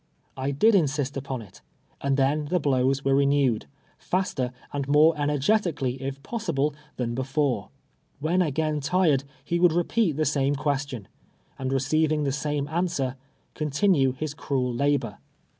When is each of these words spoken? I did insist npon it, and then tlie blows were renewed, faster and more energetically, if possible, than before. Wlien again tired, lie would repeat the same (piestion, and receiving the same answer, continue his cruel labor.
I 0.35 0.49
did 0.49 0.73
insist 0.73 1.13
npon 1.13 1.47
it, 1.47 1.61
and 2.01 2.17
then 2.17 2.47
tlie 2.47 2.59
blows 2.59 3.05
were 3.05 3.13
renewed, 3.13 3.67
faster 3.99 4.51
and 4.73 4.87
more 4.87 5.15
energetically, 5.15 6.01
if 6.01 6.23
possible, 6.23 6.73
than 6.95 7.13
before. 7.13 7.69
Wlien 8.23 8.43
again 8.43 8.79
tired, 8.79 9.25
lie 9.51 9.59
would 9.59 9.73
repeat 9.73 10.13
the 10.13 10.25
same 10.25 10.55
(piestion, 10.55 11.05
and 11.59 11.71
receiving 11.71 12.23
the 12.23 12.31
same 12.31 12.67
answer, 12.69 13.15
continue 13.53 14.13
his 14.13 14.33
cruel 14.33 14.73
labor. 14.73 15.19